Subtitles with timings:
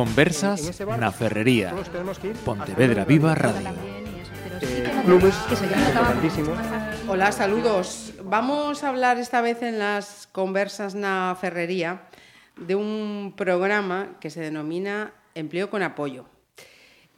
[0.00, 1.76] Conversas na Ferrería.
[2.40, 3.68] Pontevedra Viva Radio.
[4.64, 5.36] Eh, clubes.
[7.06, 8.14] Hola, saludos.
[8.24, 12.08] Vamos a hablar esta vez en las conversas na Ferrería
[12.56, 16.24] de un programa que se denomina Empleo con Apoyo.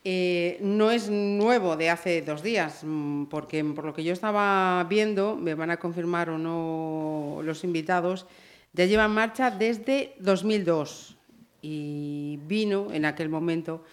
[0.03, 4.83] Eh, no es nuevo de hace dos días, mm, porque por lo que yo estaba
[4.91, 8.27] viendo, me van a confirmar o no los invitados,
[8.75, 11.22] ya lleva en marcha desde 2002
[11.63, 13.85] y vino en aquel momento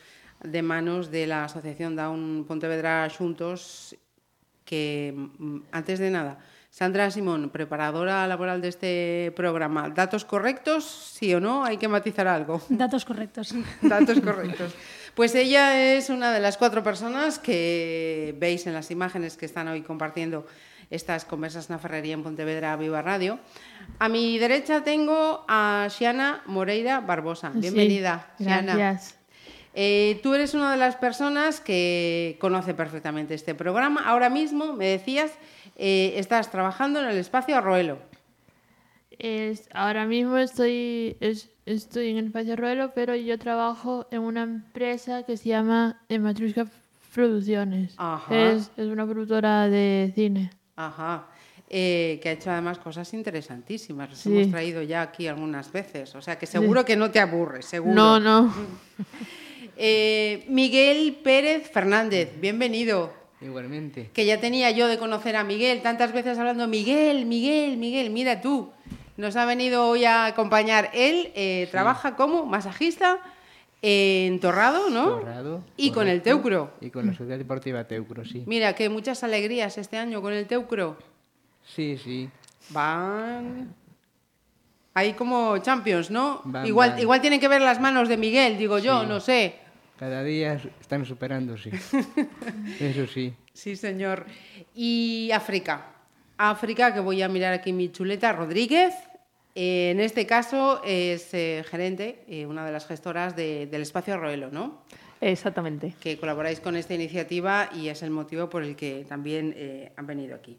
[0.44, 3.95] de manos de la Asociación Down Pontevedra Xuntos
[4.66, 9.90] que, mm, antes de nada, Sandra Simón, preparadora laboral de este programa.
[9.90, 10.86] ¿Datos correctos?
[10.86, 11.66] Sí o no?
[11.66, 12.62] Hay que matizar algo.
[12.70, 13.54] Datos correctos.
[13.81, 14.76] Datos correctos.
[15.16, 19.67] Pues ella es una de las cuatro personas que veis en las imágenes que están
[19.67, 20.45] hoy compartiendo
[20.89, 23.39] estas conversas en la Ferrería en Pontevedra Viva Radio.
[23.99, 27.52] A mi derecha tengo a Xiana Moreira Barbosa.
[27.53, 28.75] Bienvenida, sí, Xiana.
[28.75, 29.16] Gracias.
[29.75, 34.02] Eh, tú eres una de las personas que conoce perfectamente este programa.
[34.05, 35.31] Ahora mismo, me decías,
[35.77, 37.99] eh, estás trabajando en el espacio Arroelo.
[39.19, 44.44] Es, ahora mismo estoy, es- estoy en el Espacio Ruelo, pero yo trabajo en una
[44.44, 46.67] empresa que se llama Matrushka
[47.14, 47.94] Producciones.
[47.97, 48.33] Ajá.
[48.52, 50.52] Es, es una productora de cine.
[50.80, 51.27] Ajá.
[51.69, 54.09] Eh, que ha hecho además cosas interesantísimas.
[54.09, 54.30] Las Sí.
[54.35, 56.16] hemos traído ya aquí algunas veces.
[56.16, 57.94] O sea que seguro que no te aburres, seguro.
[57.94, 58.53] No, no.
[59.81, 63.13] Eh, Miguel Pérez Fernández, bienvenido.
[63.39, 64.09] Igualmente.
[64.13, 68.41] Que ya tenía yo de conocer a Miguel, tantas veces hablando, Miguel, Miguel, Miguel, mira
[68.41, 68.71] tú.
[69.16, 70.89] Nos ha venido hoy a acompañar.
[70.93, 73.19] Él eh, trabaja como masajista
[73.81, 75.19] en Torrado, ¿no?
[75.19, 76.22] Torrado, Y con el.
[76.22, 76.73] Teucro.
[76.81, 78.44] Y con la Sociedad Deportiva Teucro, sí.
[78.45, 80.97] Mira, que muchas alegrías este año con el Teucro.
[81.66, 82.30] Sí, sí.
[82.71, 83.73] Van
[84.94, 86.41] ahí como champions, ¿no?
[86.44, 86.99] Van, igual, van.
[86.99, 89.08] igual tienen que ver las manos de Miguel, digo yo, Sí.
[89.08, 89.55] no sé.
[89.98, 91.71] Cada día están superándose.
[92.80, 93.33] Eso sí.
[93.54, 94.25] Sí, señor.
[94.75, 95.87] Y África.
[96.37, 98.93] África, que voy a mirar aquí mi chuleta, Rodríguez.
[99.55, 104.14] Eh, en este caso es eh, gerente, eh, una de las gestoras de- del espacio
[104.14, 104.83] Arroelo, ¿no?
[105.21, 105.95] Exactamente.
[105.99, 110.33] Que colaboráis con esta iniciativa y es el motivo por el que también han venido
[110.33, 110.58] aquí.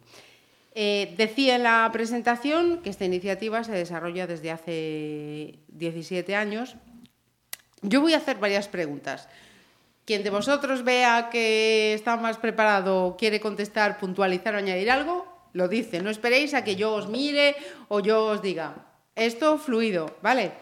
[0.74, 6.76] Decía en la presentación que esta iniciativa se desarrolla desde hace 17 años.
[7.80, 9.30] Yo voy a hacer varias preguntas.
[10.04, 15.68] Quien de vosotros vea que está más preparado, quiere contestar, puntualizar o añadir algo, lo
[15.68, 16.00] dice.
[16.00, 17.56] No esperéis a que yo os mire
[17.88, 18.86] o yo os diga.
[19.14, 20.52] Esto fluido, ¿vale?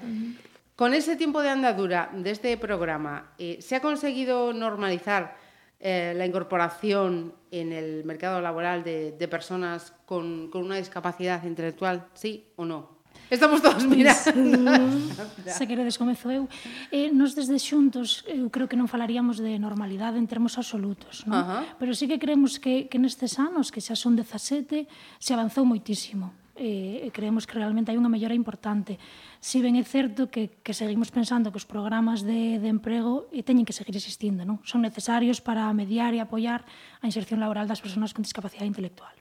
[0.75, 5.37] Con ese tiempo de andadura de este programa, eh, ¿se ha conseguido normalizar
[5.81, 12.09] eh, la incorporación en el mercado laboral de, personas con una discapacidad intelectual?
[12.15, 12.98] ¿Sí o no?
[13.31, 14.25] Estamos todos mirando.
[15.47, 16.49] Se queredes comezo eu.
[16.89, 21.45] Eh, nos desde xuntos, eu creo que non falaríamos de normalidade en termos absolutos, non?
[21.45, 21.63] Uh -huh.
[21.77, 24.89] Pero sí que creemos que, que nestes anos, que xa son 17,
[25.21, 28.99] se avanzou moitísimo eh, creemos que realmente hai unha mellora importante.
[29.39, 33.47] Si ben é certo que, que seguimos pensando que os programas de, de emprego eh,
[33.47, 34.59] teñen que seguir existindo, non?
[34.67, 36.67] son necesarios para mediar e apoiar
[36.99, 39.15] a inserción laboral das persoas con discapacidade intelectual.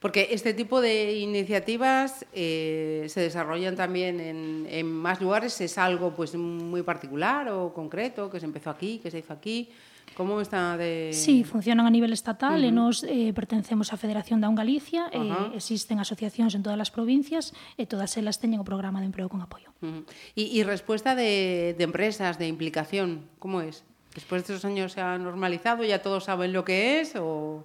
[0.00, 5.60] Porque este tipo de iniciativas eh, se desarrollan también en, en más lugares.
[5.60, 9.70] ¿Es algo pues muy particular o concreto que se empezó aquí, que se hizo aquí?
[10.14, 11.10] ¿Cómo está de...?
[11.14, 12.68] Sí, funcionan a nivel estatal uh -huh.
[12.68, 15.22] e nos eh, pertencemos á Federación da Un Galicia, uh.
[15.22, 15.54] -huh.
[15.54, 19.30] eh, existen asociacións en todas as provincias e todas elas teñen o programa de emprego
[19.30, 19.70] con apoio.
[19.80, 20.04] Ujú.
[20.34, 23.86] y, y respuesta de, de empresas, de implicación, ¿cómo es?
[24.12, 25.86] ¿Después de esos años se ha normalizado?
[25.86, 27.14] ¿Ya todos saben lo que es?
[27.14, 27.64] ¿O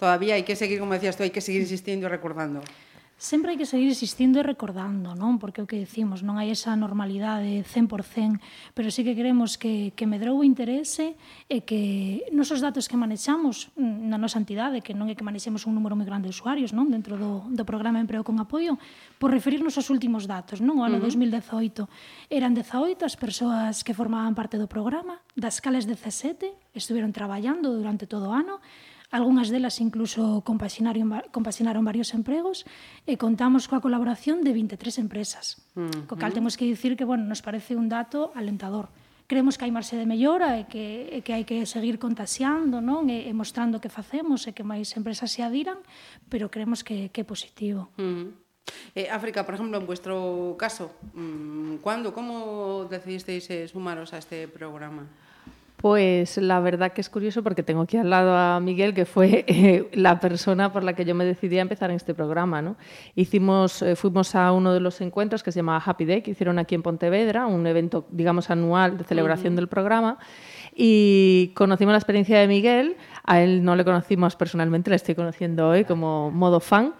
[0.00, 2.62] todavía hai que seguir, como decías tú, hai que seguir insistindo e recordando.
[3.14, 5.38] Sempre hai que seguir insistindo e recordando, non?
[5.38, 8.42] Porque o que decimos, non hai esa normalidade 100%,
[8.74, 11.14] pero sí que queremos que, que medrou o interese
[11.46, 15.62] e que nosos datos que manexamos mm, na nosa entidade, que non é que manexemos
[15.70, 16.90] un número moi grande de usuarios, non?
[16.90, 18.82] Dentro do, do programa Emprego con Apoio,
[19.22, 20.82] por referirnos aos últimos datos, non?
[20.82, 21.38] O ano uh -huh.
[21.38, 21.86] 2018
[22.34, 28.10] eran 18 as persoas que formaban parte do programa, das cales 17 estiveron traballando durante
[28.10, 28.58] todo o ano,
[29.14, 32.66] Algunhas delas incluso compaxinaron, compaxinaron varios empregos
[33.06, 35.62] e contamos coa colaboración de 23 empresas.
[35.78, 38.90] Mm, co cal temos que dicir que, bueno, nos parece un dato alentador.
[39.30, 43.06] Creemos que hai marxe de mellora e que, e que hai que seguir contaxiando non?
[43.06, 45.78] E, e mostrando que facemos e que máis empresas se adiran,
[46.26, 47.94] pero creemos que, que é positivo.
[47.94, 48.34] Mm.
[48.98, 54.50] Eh, África, por ejemplo, en vuestro caso, mm, ¿cuándo, cómo decidisteis eh, sumaros a este
[54.50, 55.06] programa?
[55.84, 59.44] Pues la verdad que es curioso porque tengo aquí al lado a Miguel, que fue
[59.48, 62.62] eh, la persona por la que yo me decidí a empezar en este programa.
[62.62, 62.76] ¿no?
[63.14, 66.58] Hicimos, eh, fuimos a uno de los encuentros que se llamaba Happy Day, que hicieron
[66.58, 70.16] aquí en Pontevedra, un evento, digamos, anual de celebración del programa
[70.76, 72.96] y conocimos la experiencia de Miguel.
[73.26, 76.92] A él no le conocimos personalmente, le estoy conociendo hoy como modo fan.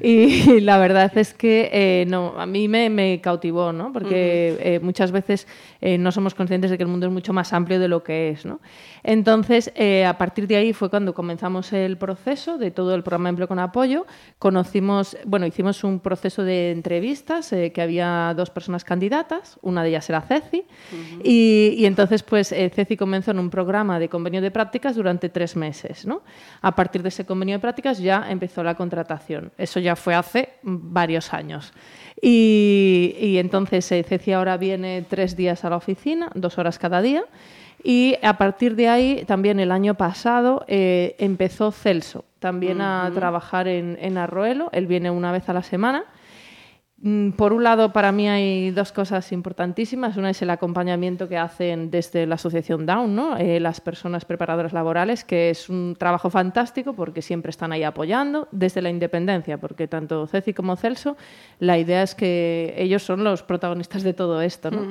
[0.00, 3.92] Y la verdad es que eh, no, a mí me, me cautivó, ¿no?
[3.92, 5.46] porque eh, muchas veces
[5.80, 8.30] eh, no somos conscientes de que el mundo es mucho más amplio de lo que
[8.30, 8.44] es.
[8.44, 8.60] ¿no?
[9.04, 9.72] Entonces,
[10.04, 13.58] a partir de ahí fue cuando comenzamos el proceso de todo el programa Empleo con
[13.60, 14.06] Apoyo.
[14.38, 20.08] Conocimos, bueno, hicimos un proceso de entrevistas, que había dos personas candidatas, una de ellas
[20.10, 20.64] era Ceci,
[21.22, 25.56] y, y, entonces pues Ceci comenzó en un programa de convenio de prácticas durante tres
[25.56, 26.06] meses.
[26.06, 26.22] ¿no?
[26.62, 29.50] A partir de ese convenio de prácticas ya empezó la contratación.
[29.58, 31.72] Eso ya fue hace varios años.
[32.22, 37.02] Y, y entonces eh, Ceci ahora viene tres días a la oficina, dos horas cada
[37.02, 37.24] día.
[37.82, 43.68] Y a partir de ahí, también el año pasado, eh, empezó Celso también a trabajar
[43.68, 44.68] en, en Arroelo.
[44.72, 46.04] Él viene una vez a la semana.
[47.00, 50.16] Mm, Por un lado, para mí hay dos cosas importantísimas.
[50.16, 53.36] Una es el acompañamiento que hacen desde la Asociación Down, ¿no?
[53.36, 58.48] Eh, las personas preparadoras laborales, que es un trabajo fantástico porque siempre están ahí apoyando,
[58.50, 61.16] desde la independencia, porque tanto Ceci como Celso,
[61.60, 64.72] la idea es que ellos son los protagonistas de todo esto.
[64.72, 64.82] ¿no?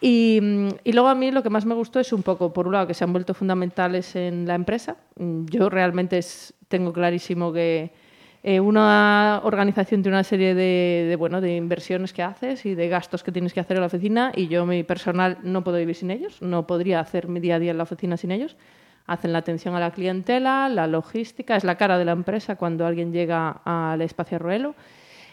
[0.00, 2.66] y, mm, y luego a mí lo que más me gustó es un poco, por
[2.66, 4.96] un lado, que se han vuelto fundamentales en la empresa.
[5.20, 7.92] Mm, Yo realmente es- tengo clarísimo que
[8.46, 12.90] eh, una organización tiene una serie de, de, bueno, de inversiones que haces y de
[12.90, 15.94] gastos que tienes que hacer en la oficina y yo, mi personal, no puedo vivir
[15.94, 18.54] sin ellos, no podría hacer mi día a día en la oficina sin ellos.
[19.06, 22.84] Hacen la atención a la clientela, la logística, es la cara de la empresa cuando
[22.84, 24.74] alguien llega al espacio Ruelo.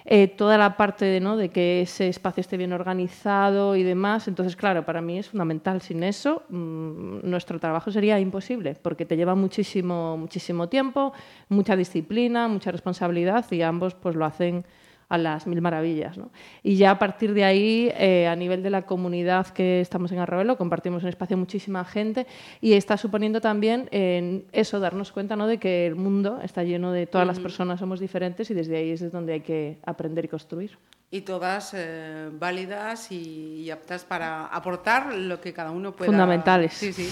[0.06, 1.38] Eh, toda la parte de, ¿no?
[1.38, 4.28] de que ese espacio esté bien organizado y demás.
[4.28, 5.82] Entonces, claro, para mí es fundamental.
[5.82, 11.14] Sin eso, mmm, nuestro trabajo sería imposible, porque te lleva muchísimo, muchísimo tiempo,
[11.50, 14.66] mucha disciplina, mucha responsabilidad y ambos pues lo hacen
[15.12, 16.18] a las mil maravillas.
[16.18, 16.32] ¿no?
[16.64, 20.20] Y ya a partir de ahí, eh, a nivel de la comunidad que estamos en
[20.20, 22.26] Arroelo, compartimos un espacio muchísima gente
[22.62, 25.48] y está suponiendo también en eso, darnos cuenta ¿no?
[25.48, 28.92] de que el mundo está lleno de todas las personas, somos diferentes y desde ahí
[28.92, 30.78] es desde donde hay que aprender y construir.
[31.14, 36.10] Y todas eh, válidas y, y aptas para aportar lo que cada uno pueda.
[36.10, 36.74] Fundamentales.
[36.74, 37.10] Sí, sí.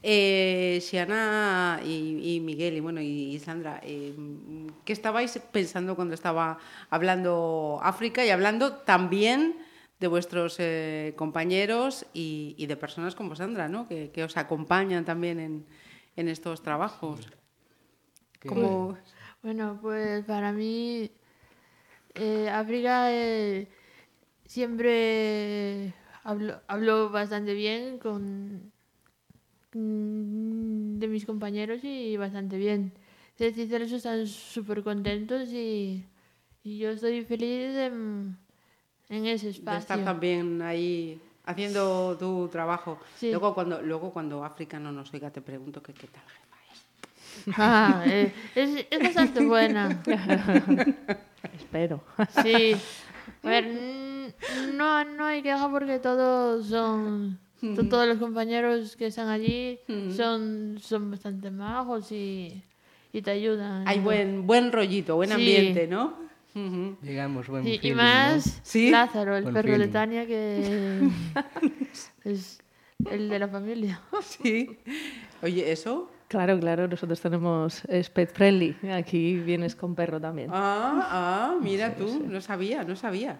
[0.00, 4.14] Eh, Xiana y, y Miguel y bueno y, y Sandra, eh,
[4.84, 6.58] ¿qué estabais pensando cuando estaba
[6.88, 9.56] hablando África y hablando también
[9.98, 13.86] de vuestros eh, compañeros y, y de personas como Sandra, ¿no?
[13.86, 15.66] que, que os acompañan también en,
[16.16, 17.28] en estos trabajos?
[18.48, 18.96] Como...
[19.42, 21.10] Bueno, pues para mí
[22.14, 23.68] eh, África eh,
[24.46, 25.94] siempre
[26.24, 28.72] hablo, hablo bastante bien con
[29.72, 32.92] mm, de mis compañeros y bastante bien.
[33.38, 36.04] Y Celso están súper contentos y,
[36.62, 38.36] y yo estoy feliz en,
[39.08, 39.78] en ese de espacio.
[39.78, 42.98] estar también ahí haciendo tu trabajo.
[43.18, 43.30] Sí.
[43.30, 47.58] Luego cuando luego cuando África no nos oiga te pregunto que qué tal jefa es.
[47.58, 50.02] Ah, eh, es, es bastante buena.
[51.54, 52.02] Espero.
[52.42, 52.74] Sí.
[53.44, 57.38] A ver, mm, no, no hay queja porque todos son.
[57.60, 59.78] to- Todos los compañeros que están allí
[60.16, 62.62] son, son bastante majos y,
[63.12, 63.86] y te ayudan.
[63.86, 65.34] Hay buen buen rollito, buen Sí.
[65.34, 66.20] ambiente, ¿no?
[67.02, 68.90] Llegamos buen Sí, y más ¿Sí?
[68.90, 69.88] Lázaro, el Buen perro de.
[69.88, 71.00] Tania, que
[72.24, 72.60] es
[73.10, 74.00] el de la familia.
[74.20, 74.78] Sí.
[75.42, 76.10] Oye, ¿eso?
[76.32, 78.74] Claro, claro, nosotros tenemos es pet friendly.
[78.90, 80.48] Aquí vienes con perro también.
[80.50, 83.38] Ah, ah, mira tú, no sabía, no sabía.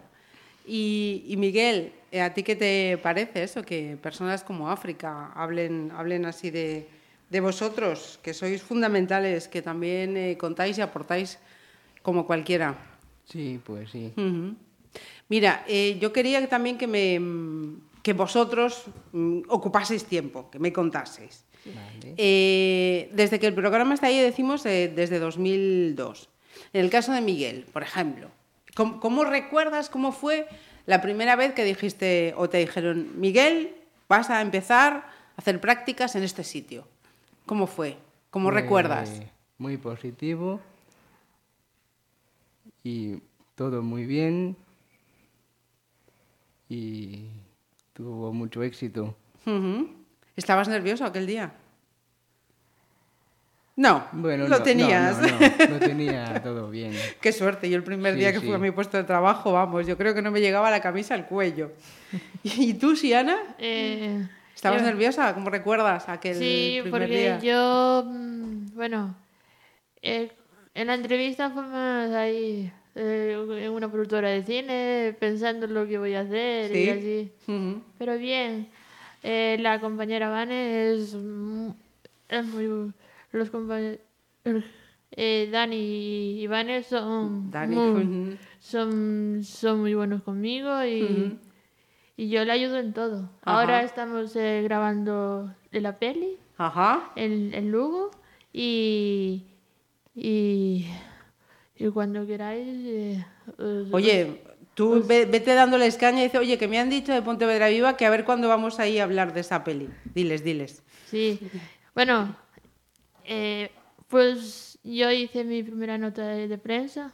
[0.66, 3.62] Y, y Miguel, eh, ¿a ti qué te parece eso?
[3.62, 6.86] Que personas como África hablen, hablen así de,
[7.30, 11.38] de vosotros, que sois fundamentales, que también eh, contáis y aportáis
[12.02, 12.76] como cualquiera.
[13.24, 14.12] Sí, pues sí.
[15.30, 17.18] Mira, eh, yo quería que también que, me,
[18.02, 21.46] que vosotros mm, ocupaseis tiempo, que me contaseis.
[21.64, 22.14] Vale.
[22.16, 26.28] Eh, desde que el programa está ahí, decimos eh, desde 2002.
[26.72, 28.28] En el caso de Miguel, por ejemplo,
[28.74, 30.46] ¿cómo, cómo recuerdas cómo fue
[30.86, 33.74] la primera vez que dijiste o te dijeron, Miguel,
[34.08, 35.04] vas a empezar a
[35.36, 36.86] hacer prácticas en este sitio?
[37.46, 37.96] ¿Cómo fue?
[38.30, 39.20] ¿Cómo Fue recuerdas?
[39.58, 40.60] Muy positivo
[42.82, 43.16] y
[43.54, 44.56] todo muy bien
[46.68, 47.26] y
[47.92, 49.14] tuvo mucho éxito.
[49.46, 50.01] Ujú.
[50.36, 51.52] ¿Estabas nervioso aquel día?
[53.74, 55.18] No, Bueno, lo no, tenías.
[55.18, 56.92] No, no, lo tenía todo bien.
[57.20, 57.70] Qué suerte.
[57.70, 58.46] Yo el primer Sí, día que sí.
[58.46, 61.14] fui a mi puesto de trabajo, vamos, yo creo que no me llegaba la camisa
[61.14, 61.72] al cuello.
[62.42, 63.38] ¿Y tú, Siana?
[63.58, 65.32] Eh, ¿Estabas Yo- nerviosa?
[65.34, 67.38] ¿Cómo recuerdas aquel Sí, primer porque día?
[67.40, 69.16] yo, mm, bueno,
[70.02, 70.30] eh,
[70.74, 75.86] en la entrevista fue más ahí, eh, en una productora de cine, pensando en lo
[75.86, 76.78] que voy a hacer Sí.
[76.78, 77.32] y así.
[77.98, 78.68] Pero bien,
[79.22, 81.16] eh, la compañera Vane es,
[82.28, 82.92] es muy...
[83.32, 83.98] Los compañeros...
[85.14, 88.36] Eh, Dani y Vane son, Dani, muy, ujú.
[88.60, 91.38] son, son muy buenos conmigo y,
[92.16, 93.28] y yo le ayudo en todo.
[93.42, 93.60] Ajá.
[93.60, 97.12] Ahora estamos eh, grabando la peli Ajá.
[97.14, 98.10] en, en Lugo
[98.54, 99.44] y,
[100.14, 100.86] y,
[101.76, 102.66] y cuando queráis...
[102.66, 103.26] eh,
[103.58, 104.42] os- Oye,
[104.74, 107.96] tú ve- vete dándoles caña y dice, oye, que me han dicho de Pontevedra Viva
[107.96, 109.88] que a ver cuándo vamos ahí a hablar de esa peli.
[110.14, 110.82] Diles, diles.
[111.10, 111.40] Sí,
[111.94, 112.34] bueno,
[113.24, 113.70] eh,
[114.08, 117.12] pues yo hice mi primera nota de, de prensa.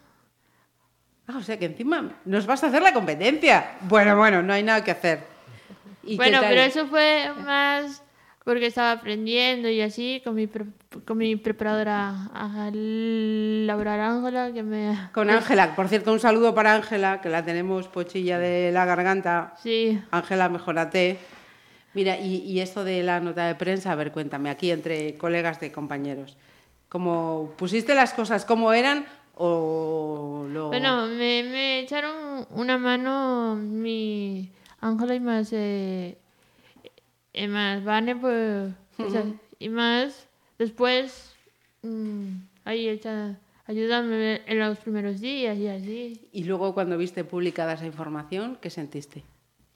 [1.26, 3.76] Ah, o sea que encima nos vas a hacer la competencia.
[3.82, 5.24] Bueno, bueno, no hay nada que hacer.
[6.02, 8.02] ¿Y qué Bueno, pero eso fue más
[8.48, 10.64] porque estaba aprendiendo y así con mi, pre-
[11.04, 14.96] con mi preparadora ajá, Laura Ángela, que me...
[15.12, 19.52] Con Ángela, por cierto, un saludo para Ángela, que la tenemos pochilla de la garganta.
[19.62, 21.18] Sí, Ángela, mejorate.
[21.92, 25.60] Mira, y, y esto de la nota de prensa, a ver, cuéntame, aquí entre colegas
[25.60, 26.38] de compañeros.
[26.88, 30.68] ¿Cómo pusiste las cosas como eran o lo...?
[30.68, 34.50] bueno, me, me echaron una mano mi
[34.80, 35.50] Ángela y más...
[35.52, 36.16] Eh,
[37.42, 38.72] y más Vane, pues...
[38.98, 39.24] o sea,
[39.58, 40.26] y más
[40.58, 41.34] después...
[41.82, 42.28] mm,
[42.64, 46.28] ahí echa, ayudándome en los primeros días y así.
[46.32, 49.24] Y luego cuando viste publicada esa información, ¿qué sentiste?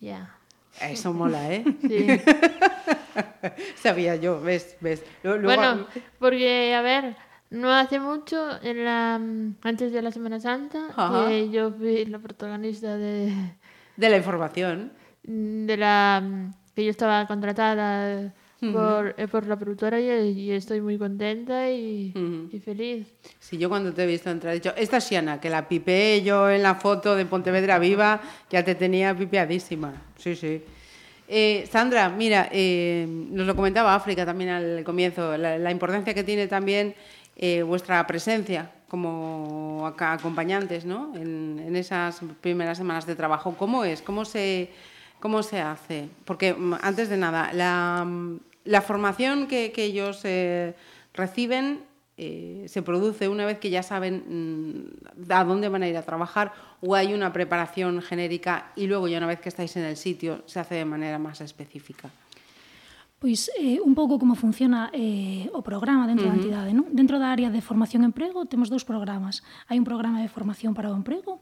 [0.00, 0.36] Ya.
[0.80, 1.64] Eso mola, ¿eh?
[1.82, 2.06] Sí.
[3.76, 5.04] Sabía yo, ves, ves.
[5.22, 5.86] Luego- Bueno,
[6.18, 7.16] porque, a ver,
[7.50, 11.28] no hace mucho, en la, mm, antes de la Semana Santa, Ajá.
[11.28, 13.32] que yo fui la protagonista de,
[13.96, 14.92] De la información.
[15.24, 16.22] de la...
[16.74, 18.32] que yo estaba contratada
[18.72, 20.06] por, eh, por la productora y,
[20.38, 22.48] y estoy muy contenta y, Ujú.
[22.56, 23.08] y feliz.
[23.40, 26.22] Si yo cuando te he visto entrar he dicho, esta es Siana, que la pipeé
[26.22, 29.92] yo en la foto de Pontevedra Viva, ya te tenía pipeadísima.
[30.16, 30.62] Sí, sí.
[31.26, 36.22] Eh, Sandra, mira, eh, nos lo comentaba África también al comienzo, la, la importancia que
[36.22, 36.94] tiene también
[37.36, 41.12] eh, vuestra presencia como acompañantes ¿no?
[41.16, 43.56] en, en esas primeras semanas de trabajo.
[43.58, 44.02] ¿Cómo es?
[44.02, 44.68] ¿Cómo se,
[45.22, 46.10] cómo se hace?
[46.26, 50.74] Porque mm, antes de nada, la, mm, la formación que, que ellos eh,
[51.14, 51.86] reciben
[52.18, 56.02] eh, se produce una vez que ya saben mm, a dónde van a ir a
[56.02, 56.52] trabajar
[56.82, 60.42] o hay una preparación genérica y luego ya una vez que estáis en el sitio
[60.46, 62.10] se hace de manera más específica.
[63.22, 66.34] Pois eh, un pouco como funciona eh, o programa dentro uh -huh.
[66.34, 66.70] da entidade.
[66.74, 66.90] Non?
[66.90, 69.46] Dentro da área de formación emprego temos dous programas.
[69.70, 71.38] Hai un programa de formación para o emprego,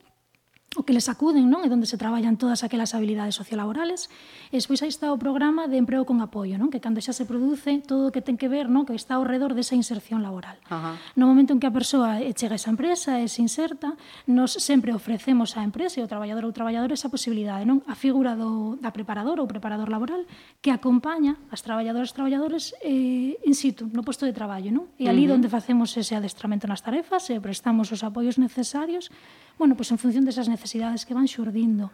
[0.78, 1.66] o que les acuden, non?
[1.66, 4.06] É onde se traballan todas aquelas habilidades sociolaborales.
[4.54, 6.70] E despois aí está o programa de emprego con apoio, non?
[6.70, 8.86] Que cando xa se produce todo o que ten que ver, non?
[8.86, 10.62] Que está ao redor desa inserción laboral.
[10.70, 10.94] Ajá.
[11.18, 13.98] No momento en que a persoa chega a esa empresa e se inserta,
[14.30, 17.82] nos sempre ofrecemos á empresa e ao traballador ou traballadora esa posibilidade, non?
[17.90, 20.22] A figura do, da preparadora ou preparador laboral
[20.62, 24.86] que acompaña as traballadoras e traballadores eh, in situ, no posto de traballo, non?
[25.02, 25.42] E ali uh -huh.
[25.42, 29.10] onde facemos ese adestramento nas tarefas e prestamos os apoios necesarios
[29.60, 31.92] bueno, pois en función desas necesidades que van xurdindo.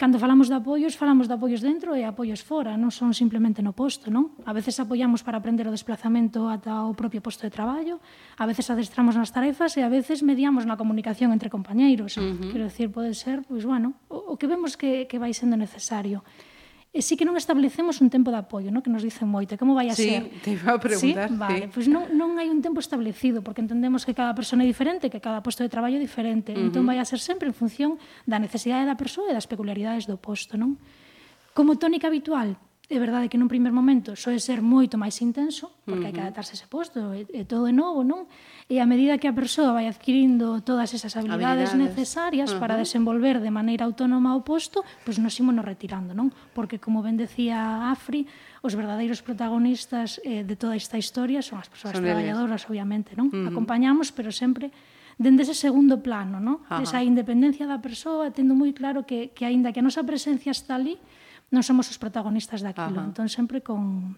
[0.00, 3.76] Cando falamos de apoios, falamos de apoios dentro e apoios fora, non son simplemente no
[3.76, 4.32] posto, non?
[4.48, 8.00] A veces apoiamos para aprender o desplazamento ata o propio posto de traballo,
[8.40, 12.16] a veces adestramos nas tarefas e a veces mediamos na comunicación entre compañeiros.
[12.16, 12.48] Uh -huh.
[12.48, 16.24] Quero decir, pode ser, pois, bueno, o, o que vemos que, que vai sendo necesario
[16.90, 18.82] e sí que non establecemos un tempo de apoio, no?
[18.82, 20.26] que nos dicen moito, como vai a sí, ser?
[20.26, 21.30] Sí, te iba a preguntar.
[21.30, 21.38] Sí?
[21.38, 21.70] Vale, sí.
[21.70, 25.06] pois pues non, non hai un tempo establecido, porque entendemos que cada persona é diferente,
[25.06, 26.66] que cada posto de traballo é diferente, uh -huh.
[26.66, 27.94] entón vai a ser sempre en función
[28.26, 30.82] da necesidade da persoa e das peculiaridades do posto, non?
[31.54, 32.58] Como tónica habitual,
[32.90, 36.06] é verdade que nun primer momento soe ser moito máis intenso, porque uh -huh.
[36.10, 38.26] hai que adaptarse a ese posto, e, e todo é novo, non?
[38.66, 41.94] E a medida que a persoa vai adquirindo todas esas habilidades, habilidades.
[41.94, 42.62] necesarias uh -huh.
[42.66, 46.34] para desenvolver de maneira autónoma o posto, pois nos ímonos retirando, non?
[46.50, 48.26] Porque, como ben decía Afri,
[48.58, 52.70] os verdadeiros protagonistas eh, de toda esta historia son as persoas son traballadoras, eles.
[52.74, 53.30] obviamente, non?
[53.30, 53.54] Uh -huh.
[53.54, 54.74] Acompañamos, pero sempre
[55.14, 56.58] dende ese segundo plano, non?
[56.82, 60.74] Esa independencia da persoa, tendo moi claro que, que aínda que a nosa presencia está
[60.74, 60.98] ali,
[61.50, 63.02] non somos os protagonistas daquilo.
[63.02, 63.10] Ajá.
[63.10, 64.14] Entón, sempre con...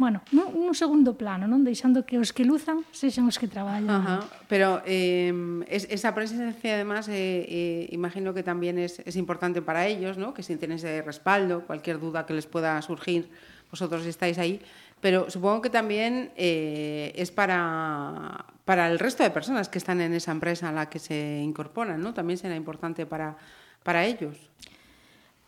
[0.00, 1.60] Bueno, nun, nun segundo plano, non?
[1.60, 3.92] Deixando que os que luzan sexan os que traballan.
[3.92, 4.16] Ajá.
[4.48, 5.28] Pero eh,
[5.68, 10.32] es, esa presencia, además, eh, eh, imagino que también es, es importante para ellos, ¿no?
[10.32, 13.28] Que sienten ese respaldo, cualquier duda que les pueda surgir,
[13.68, 14.62] vosotros estáis ahí.
[15.00, 20.12] Pero supongo que también eh, es para, para el resto de personas que están en
[20.12, 22.12] esa empresa a la que se incorporan, ¿no?
[22.12, 23.36] También será importante para,
[23.82, 24.36] para ellos.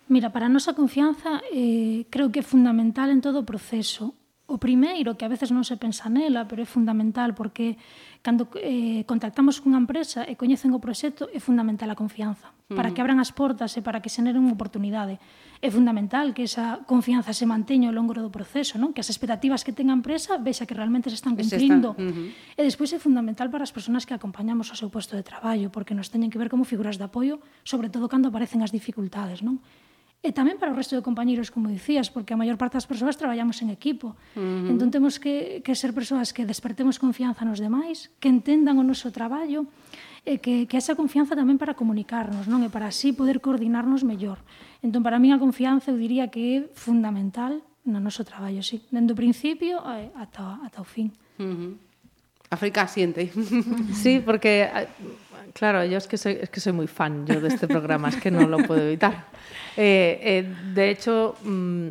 [0.09, 4.19] Mira, para a nosa confianza eh, creo que é fundamental en todo o proceso.
[4.51, 7.81] O primeiro, que a veces non se pensa nela, pero é fundamental porque
[8.21, 12.53] cando eh, contactamos cunha empresa e coñecen o proxecto é fundamental a confianza.
[12.73, 15.17] Para que abran as portas e para que xeneren unha oportunidade.
[15.65, 18.93] É fundamental que esa confianza se manteña ao longo do proceso, non?
[18.93, 21.97] que as expectativas que tenga a empresa vexa que realmente se están cumprindo.
[21.97, 22.59] Se están, uh -huh.
[22.59, 25.97] E despois é fundamental para as persoas que acompañamos ao seu posto de traballo, porque
[25.97, 29.41] nos teñen que ver como figuras de apoio, sobre todo cando aparecen as dificultades.
[29.41, 29.65] Non?
[30.23, 33.19] e tamén para o resto de compañeiros, como dicías, porque a maior parte das persoas
[33.19, 34.15] traballamos en equipo.
[34.39, 34.71] Uh -huh.
[34.71, 39.11] Entón temos que, que ser persoas que despertemos confianza nos demais, que entendan o noso
[39.11, 39.67] traballo,
[40.23, 42.63] e que, que esa confianza tamén para comunicarnos, non?
[42.63, 44.39] E para así poder coordinarnos mellor.
[44.79, 48.79] Entón, para min a confianza eu diría que é fundamental no noso traballo, sí.
[48.95, 51.11] Dendo o principio ata, ata o fin.
[51.43, 51.73] Uh -huh.
[52.53, 53.33] África siente.
[53.95, 54.69] Sí, porque,
[55.55, 58.17] claro, yo es que soy, es que soy muy fan yo de este programa, es
[58.17, 59.27] que no lo puedo evitar.
[59.77, 61.89] Eh, eh, de hecho, mm,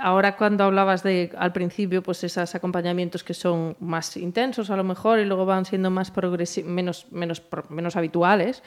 [0.00, 4.84] ahora cuando hablabas de al principio, pues esos acompañamientos que son más intensos a lo
[4.84, 6.12] mejor y luego van siendo más
[6.64, 8.62] menos, menos, menos habituales.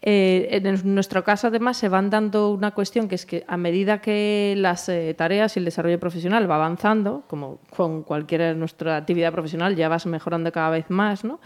[0.00, 4.00] Eh, en nuestro caso, además, se van dando una cuestión que es que a medida
[4.00, 9.32] que las eh, tareas y el desarrollo profesional va avanzando, como con cualquier nuestra actividad
[9.32, 11.40] profesional, ya vas mejorando cada vez más, ¿no?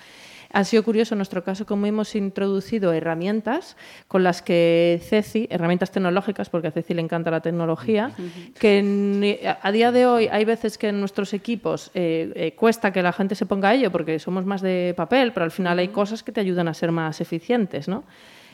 [0.52, 5.90] Ha sido curioso en nuestro caso cómo hemos introducido herramientas con las que Ceci, herramientas
[5.90, 8.12] tecnológicas, porque a Ceci le encanta la tecnología,
[8.58, 13.02] que a día de hoy hay veces que en nuestros equipos eh, eh, cuesta que
[13.02, 15.88] la gente se ponga a ello porque somos más de papel, pero al final hay
[15.88, 18.04] cosas que te ayudan a ser más eficientes, ¿no?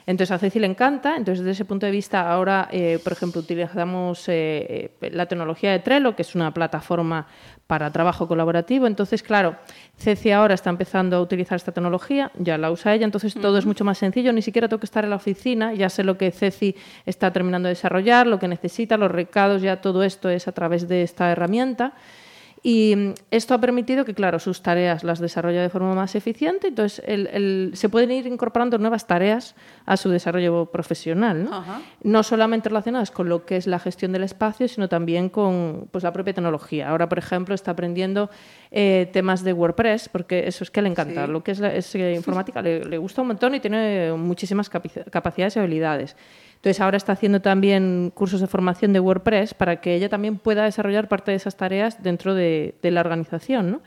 [0.08, 3.42] Entonces a Ceci le encanta, entonces desde ese punto de vista ahora, eh, por ejemplo,
[3.42, 7.26] utilizamos eh, eh, la tecnología de Trello, que es una plataforma
[7.66, 8.86] para trabajo colaborativo.
[8.86, 9.56] Entonces, claro,
[9.98, 13.66] Ceci ahora está empezando a utilizar esta tecnología, ya la usa ella, entonces todo es
[13.66, 16.30] mucho más sencillo, ni siquiera tengo que estar en la oficina, ya sé lo que
[16.30, 16.74] Ceci
[17.04, 20.88] está terminando de desarrollar, lo que necesita, los recados, ya todo esto es a través
[20.88, 21.92] de esta herramienta.
[22.62, 26.68] Y mm, esto ha permitido que, claro, sus tareas las desarrolla de forma más eficiente,
[26.68, 29.54] entonces el- el- se pueden ir incorporando nuevas tareas
[29.86, 31.64] a su desarrollo profesional, ¿no?
[32.02, 36.02] No solamente relacionadas con lo que es la gestión del espacio, sino también con pues,
[36.04, 36.88] la propia tecnología.
[36.90, 38.28] Ahora, por ejemplo, está aprendiendo
[38.70, 41.26] eh, temas de WordPress, porque eso es que le encanta.
[41.26, 41.32] Sí.
[41.32, 44.68] Lo que es, la, es, eh, informática le, le gusta un montón y tiene muchísimas
[44.68, 46.16] capacidades y habilidades.
[46.58, 50.64] Entonces ahora está haciendo también cursos de formación de WordPress para que ella también pueda
[50.64, 53.70] desarrollar parte de esas tareas dentro de, de la organización.
[53.70, 53.80] ¿no?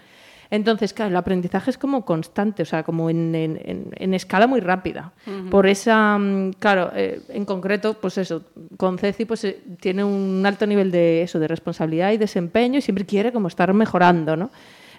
[0.50, 4.48] Entonces, claro, el aprendizaje es como constante, o sea, como en, en- en- en escala
[4.48, 5.14] muy rápida.
[5.50, 8.44] Por esa, mm, claro, eh, en concreto, pues eso,
[8.78, 12.82] con Ceci pues eh, tiene un alto nivel de eso, de responsabilidad y desempeño y
[12.82, 14.50] siempre quiere como estar mejorando, ¿no?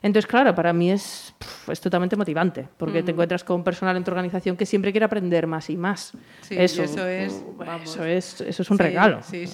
[0.02, 1.32] Entonces, claro, para mí es,
[1.68, 5.46] es totalmente motivante, porque te encuentras con personal en tu organización que siempre quiere aprender
[5.46, 6.12] más y más.
[6.40, 7.32] Sí, y eso es,
[7.84, 9.22] eso es, eso es un Sí, regalo.
[9.22, 9.44] sí,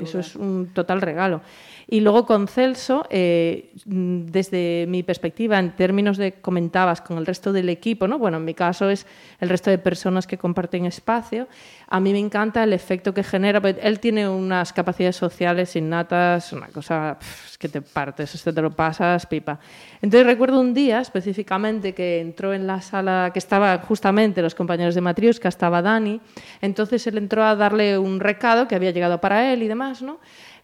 [0.00, 1.40] Eso es un total regalo.
[1.88, 7.52] Y luego con Celso, eh, desde mi perspectiva, en términos de comentabas con el resto
[7.52, 8.18] del equipo, ¿no?
[8.18, 9.06] Bueno, en mi caso es
[9.38, 11.46] el resto de personas que comparten espacio.
[11.86, 13.60] A mí me encanta el efecto que genera.
[13.60, 17.18] pues, Él tiene unas capacidades sociales innatas, una cosa
[17.56, 19.60] que te partes, esto te lo pasas pipa.
[20.02, 24.96] Entonces recuerdo un día específicamente que entró en la sala que estaba justamente los compañeros
[24.96, 26.20] de Matriusca, estaba Dani.
[26.60, 30.18] Entonces él entró a darle un recado que había llegado para él y demás, ¿no?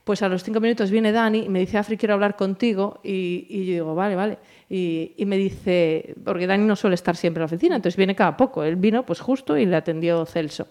[0.05, 3.01] Pues a los cinco minutos viene Dani y me dice, Afri, quiero hablar contigo.
[3.05, 4.39] Y, y yo digo, vale, vale.
[4.69, 8.17] Y, y me dice, porque Dani no suele estar siempre en la oficina, entonces viene
[8.17, 8.65] cada poco.
[8.65, 10.67] Él vino pues justo y le atendió Celso.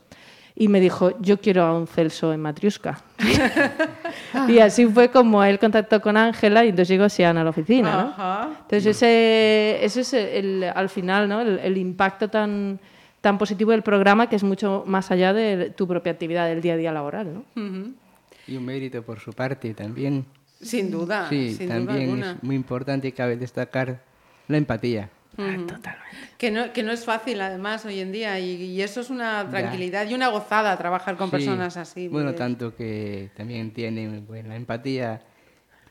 [0.53, 3.01] Y me dijo, yo quiero a un Celso en Matriusca.
[4.49, 8.13] y así fue como él contactó con Ángela y entonces llegó Siana a la oficina.
[8.17, 8.55] ¿no?
[8.63, 11.41] Entonces ese, ese es el, al final ¿no?
[11.41, 12.79] el, el impacto tan,
[13.21, 16.73] tan positivo del programa que es mucho más allá de tu propia actividad del día
[16.73, 17.33] a día laboral.
[17.33, 17.39] ¿no?
[17.55, 17.93] Ujú.
[18.47, 20.25] Y un mérito por su parte también.
[20.62, 22.32] Sin duda, Sí, sin duda también alguna.
[22.34, 24.04] es muy importante y cabe destacar
[24.47, 25.10] la empatía.
[26.38, 29.49] Que no, que no es fácil, además, hoy en día, y, y eso es una
[29.49, 32.08] tranquilidad y una gozada trabajar con Sí, personas así.
[32.10, 35.21] Bueno, tanto que también tienen buena empatía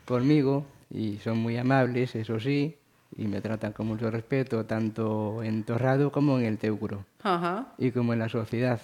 [0.05, 2.77] conmigo y son muy amables, eso sí,
[3.17, 7.73] y me tratan con mucho respeto, tanto en Torrado como en el Teucro Ajá.
[7.79, 8.81] y como en la sociedad.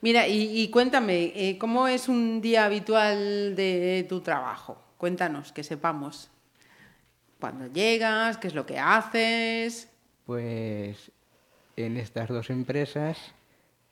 [0.00, 4.76] Mira, y, y cuéntame, eh, ¿cómo es un día habitual de tu trabajo?
[4.98, 6.30] Cuéntanos, que sepamos.
[7.38, 8.38] ¿Cuándo llegas?
[8.38, 9.88] ¿Qué es lo que haces?
[10.26, 11.12] Pues
[11.76, 13.18] en estas dos empresas,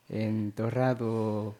[0.09, 1.55] en Torrado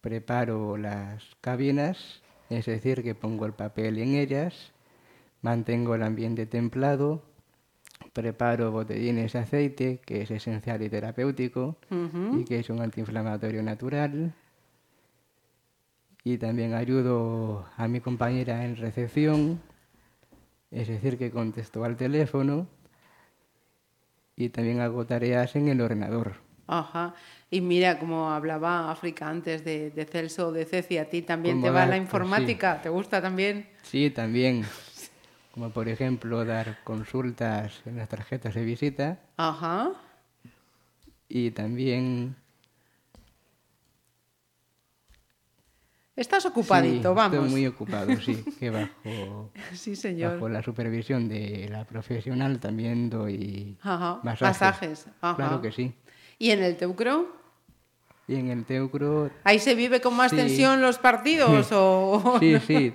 [0.00, 4.72] preparo las cabinas, es decir, que pongo el papel en ellas,
[5.42, 7.22] mantengo el ambiente templado,
[8.12, 14.32] preparo botellines de aceite, que es esencial y terapéutico, y que es un antiinflamatorio natural,
[16.24, 19.60] y también ayudo a mi compañera en recepción,
[20.70, 22.66] es decir, que contesto al teléfono
[24.34, 26.34] y también hago tareas en el ordenador.
[26.66, 27.14] Ajá.
[27.48, 31.70] Y mira, como hablaba África antes de, de Celso, de Ceci, ¿a ti también te
[31.70, 32.82] va la dato, informática?
[32.82, 33.68] ¿Te gusta también?
[33.82, 34.64] Sí, también,
[35.56, 39.90] como por ejemplo dar consultas en las tarjetas de visita Ajá.
[41.30, 42.36] y también
[46.14, 47.34] Estás ocupadito, Sí, vamos.
[47.36, 50.34] Estoy muy ocupado, sí, que bajo, Sí, señor.
[50.34, 54.20] bajo la supervisión de la profesional también doy Ajá.
[54.22, 54.60] masajes.
[54.60, 55.06] Masajes.
[55.22, 55.36] Ajá.
[55.36, 55.94] Claro que sí.
[56.38, 57.34] ¿Y en el Teucro?
[58.28, 60.36] Y en el Teucro, ¿Ahí se vive con más Sí.
[60.36, 61.68] tensión los partidos?
[61.72, 62.36] o...
[62.40, 62.94] sí, sí.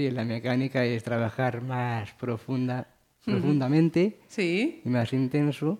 [0.00, 2.86] Sí, la mecánica es trabajar más profunda,
[3.22, 4.80] profundamente Sí.
[4.82, 5.78] y más intenso.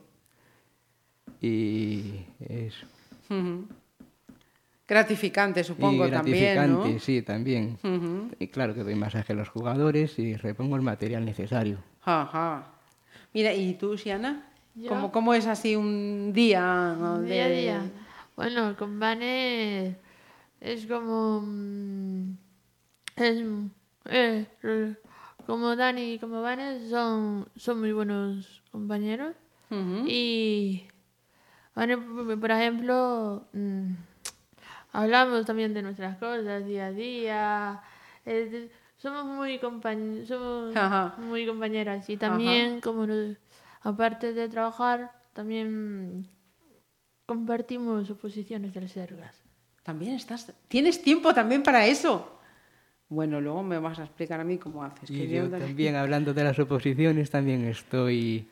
[1.41, 2.75] Y es
[3.31, 3.65] Ujú.
[4.87, 6.99] Gratificante, supongo, y también, gratificante, ¿no?
[7.01, 7.79] sí, también.
[8.39, 11.79] Y claro que doy masaje a los jugadores y repongo el material necesario.
[12.03, 12.67] Ajá.
[13.33, 14.51] Mira, ¿y tú, Siana?
[14.87, 16.95] ¿Cómo, ¿Cómo es así un día?
[17.01, 17.23] ¿no?
[17.23, 17.83] Día a de- día.
[18.37, 19.97] Bueno, con Vane
[20.61, 21.41] es como.
[21.41, 22.33] mm,
[23.17, 23.39] Es,
[24.07, 24.95] eh, eh,
[25.47, 29.35] como Dani y como Vane son, son muy buenos compañeros.
[30.07, 30.87] Y.
[31.75, 31.97] Vane,
[32.37, 33.93] por ejemplo, mm,
[34.93, 37.83] hablamos también de nuestras cosas día a día.
[38.27, 41.15] eh, somos muy compañ somos Ajá.
[41.19, 43.37] muy compañeras y también como nos-
[43.81, 46.29] aparte de trabajar también
[47.27, 49.41] compartimos oposiciones del Sergas.
[49.83, 50.53] También estás...
[50.69, 52.40] ¿Tienes tiempo también para eso?
[53.11, 55.09] Bueno, luego me vas a explicar a mí cómo haces.
[55.11, 58.47] que Y yo yo también- hablando de las oposiciones, también estoy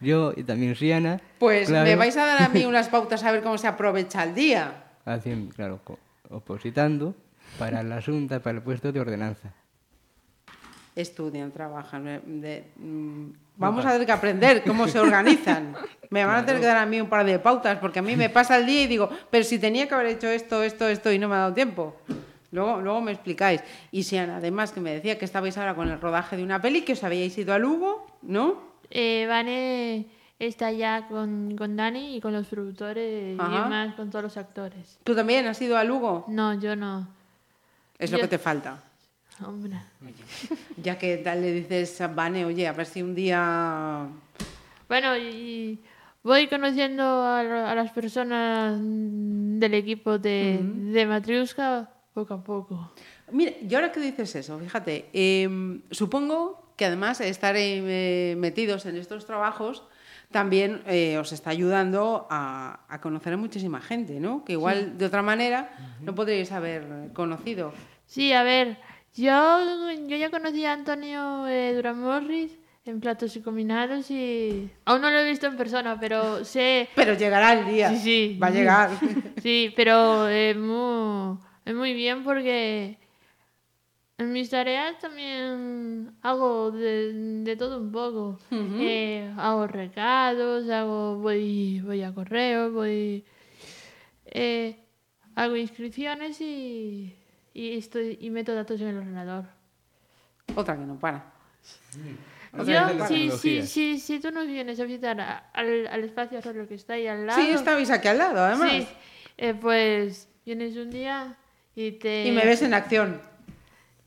[0.00, 1.20] yo y también Siana.
[1.38, 4.24] Pues claro, me vais a dar a mí unas pautas a ver cómo se aprovecha
[4.24, 4.82] el día.
[5.04, 5.80] Haciendo, claro,
[6.28, 7.14] opositando
[7.58, 9.50] para la Junta, para el puesto de ordenanza.
[10.96, 12.06] Estudian, trabajan.
[12.08, 13.26] eh, de- mm,
[13.56, 15.74] vamos a tener que aprender cómo se organizan.
[16.10, 18.14] Me van a tener que dar a mí un par de pautas, porque a mí
[18.14, 21.10] me pasa el día y digo, pero si tenía que haber hecho esto, esto, esto
[21.12, 21.96] y no me ha dado tiempo.
[22.54, 23.60] Luego, luego me explicáis.
[23.90, 26.82] Y si además que me decía que estabais ahora con el rodaje de una peli,
[26.82, 28.62] que os habíais ido a Lugo, ¿no?
[28.90, 30.06] Eh, Vane
[30.38, 33.66] está ya con, con Dani y con los productores Ajá.
[33.66, 34.98] y más con todos los actores.
[35.02, 36.26] ¿Tú también has ido a Lugo?
[36.28, 37.08] No, yo no.
[37.98, 38.80] Es lo que te falta.
[39.44, 39.76] Hombre.
[40.76, 44.06] Ya que tal le dices a Vane, oye, a ver si un día...
[44.88, 45.80] Bueno, y
[46.22, 52.92] voy conociendo a, la- a las personas del equipo de, de Matriuska poco a poco.
[53.32, 58.96] Mira, y ahora que dices eso, fíjate, em, supongo que además estar eh, metidos en
[58.96, 59.84] estos trabajos
[60.30, 64.44] también eh, os está ayudando a, a conocer a muchísima gente, ¿no?
[64.44, 67.72] Que igual de otra manera no podríais haber conocido.
[68.06, 68.78] Sí, a ver,
[69.14, 69.60] yo,
[70.08, 75.10] yo ya conocí a Antonio eh, Durán Morris en platos y combinados y aún no
[75.10, 76.88] lo he visto en persona, pero sé...
[76.96, 77.90] Pero llegará el día.
[77.90, 78.38] Sí, sí.
[78.42, 78.90] Va a llegar.
[79.42, 82.98] Sí, pero muy, es muy bien porque
[84.18, 88.38] en mis tareas también hago de, de todo un poco.
[88.50, 93.24] Eh, hago recados, hago, voy, voy a correo, voy,
[94.26, 94.76] eh,
[95.34, 97.16] hago inscripciones y,
[97.52, 99.46] y, estoy, y meto datos en el ordenador.
[100.54, 101.32] Otra que no para.
[102.52, 103.36] Yo, la si, tecnología.
[103.38, 107.06] si, si, si tú nos vienes a visitar al, al espacio Arroyo que está ahí
[107.08, 108.70] al lado, Sí, estabais aquí al lado, además.
[108.70, 108.86] Sí,
[109.38, 111.36] eh, pues vienes un día
[111.76, 113.20] y te, Y me ves en acción.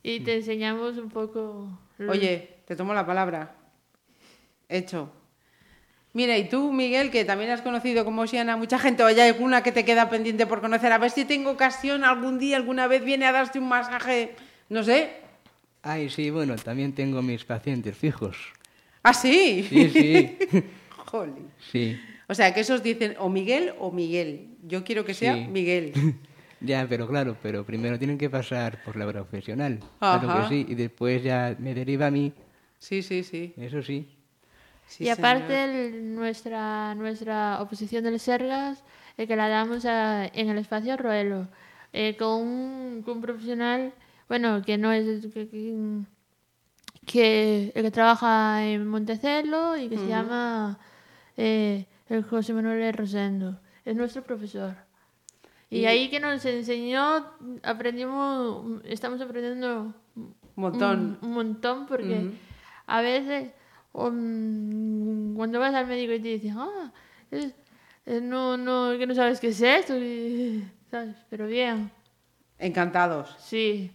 [0.04, 1.68] y te enseñamos un poco.
[1.98, 3.56] lo- Oye, te tomo la palabra.
[4.70, 5.12] Hecho.
[6.14, 9.20] Mira, y tú, Miguel, que también has conocido como Siana a mucha gente, o hay
[9.20, 12.88] alguna que te queda pendiente por conocer, a ver si tengo ocasión algún día, alguna
[12.88, 14.34] vez viene a darte un masaje,
[14.70, 15.12] no sé.
[15.84, 18.36] Ay, sí, bueno, también tengo mis pacientes fijos.
[19.04, 19.66] ¿Ah, sí?
[19.70, 20.38] Sí, sí.
[20.90, 21.50] Jolín.
[21.72, 22.00] sí.
[22.30, 24.48] O sea, que esos dicen o Miguel o Miguel.
[24.64, 25.48] Yo quiero que sea Sí.
[25.48, 25.94] Miguel.
[26.60, 29.80] Ya, pero claro, pero primero tienen que pasar por la profesional.
[30.00, 30.42] Claro Ajá.
[30.42, 32.34] que sí, y después ya me deriva a mí,
[32.80, 33.54] Sí, sí, sí.
[33.58, 34.14] eso sí.
[34.88, 38.84] Sí, y aparte el- nuestra, nuestra oposición del Sergas,
[39.18, 41.48] eh, que la damos a- en el espacio Roelo,
[41.94, 43.94] eh, con, un, con un profesional,
[44.30, 45.26] bueno, que no es...
[45.34, 45.76] que, que,
[47.06, 50.78] que, el que trabaja en Montecelo y que se llama
[51.38, 53.60] eh, el José Manuel Rosendo.
[53.86, 54.76] Es nuestro profesor.
[55.70, 57.26] Y, Y- ahí que nos enseñó,
[57.64, 61.18] aprendimos, estamos aprendiendo Un montón.
[61.22, 62.32] un, un montón porque
[62.86, 63.52] a veces
[63.94, 66.92] um, cuando vas al médico y te dicen, ah,
[67.32, 67.54] es-
[68.22, 71.16] no, no, que no sabes qué es esto, y- ¿sabes?
[71.30, 71.92] pero bien.
[72.60, 73.36] Encantados.
[73.40, 73.92] Sí.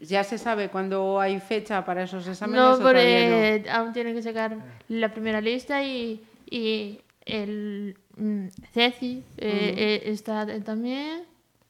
[0.00, 2.60] ¿Ya se sabe cuándo hay fecha para esos exámenes?
[2.60, 4.56] No, porque aún tienen que sacar
[4.88, 7.96] la primera lista y, y el
[8.72, 11.24] Ceci eh, eh, está también,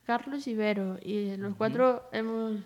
[0.04, 0.98] Carlos y Vero.
[1.02, 2.56] Y los cuatro hemos.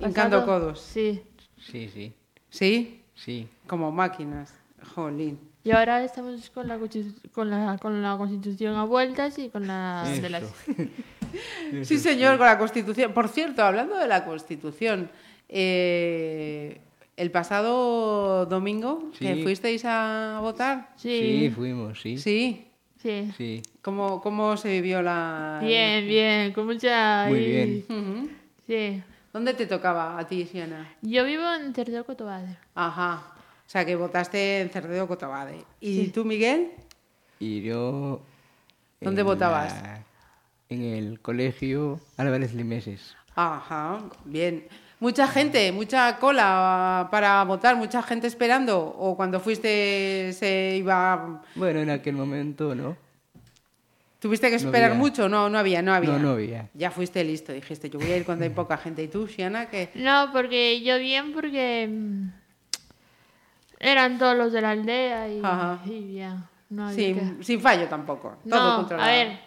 [0.00, 0.80] Hincando codos.
[0.80, 1.22] Sí.
[1.58, 2.12] Sí, sí,
[2.50, 3.02] ¿Sí?
[3.14, 3.48] sí.
[3.66, 4.54] Como máquinas.
[4.94, 5.38] Jolín.
[5.64, 9.66] Y ahora estamos con la, constitu- con la, con la constitución a vueltas y con
[9.66, 10.44] la de las.
[11.84, 13.12] Sí, señor, con la Constitución.
[13.12, 15.10] Por cierto, hablando de la Constitución,
[15.50, 16.80] eh,
[17.18, 21.50] el pasado domingo que fuisteis a votar, Sí, Sí.
[21.50, 22.16] fuimos, sí.
[22.16, 22.67] sí.
[23.02, 23.32] Sí.
[23.36, 23.62] Sí.
[23.82, 25.60] ¿Cómo, cómo se vivió la...?
[25.62, 27.26] Bien, bien, con mucha.
[27.28, 27.84] Muy bien.
[28.66, 29.02] Sí.
[29.32, 30.92] ¿Dónde te tocaba a ti, Siena?
[31.02, 32.56] Yo vivo en Cerdeo Cotobade.
[32.74, 33.22] Ajá.
[33.66, 35.64] O sea, que votaste en Cerdeo Cotabade.
[35.80, 36.70] ¿Y tú, Miguel?
[37.38, 38.20] Y yo...
[39.00, 39.72] ¿Dónde en votabas?
[39.82, 40.04] la-
[40.70, 43.14] En el colegio Álvarez Limeses.
[43.36, 44.66] Ajá, bien.
[45.00, 48.78] Mucha gente, mucha cola para votar, mucha gente esperando.
[48.98, 51.40] ¿O cuando fuiste se iba...
[51.54, 52.96] Bueno, en aquel momento, ¿no?
[54.18, 55.28] ¿Tuviste que esperar mucho?
[55.28, 56.10] No, no había, no había.
[56.10, 56.68] No, no había.
[56.74, 59.00] Ya fuiste listo, dijiste, yo voy a ir cuando hay poca gente.
[59.04, 59.90] ¿Y tú, Siana, qué?
[59.94, 62.28] No, porque yo bien, porque mm,
[63.78, 65.78] eran todos los de la aldea y, Ajá.
[65.86, 66.42] y bien.
[66.70, 68.36] No había Sin, que- sin fallo tampoco.
[68.48, 69.08] Todo No, controlado.
[69.08, 69.38] a ver,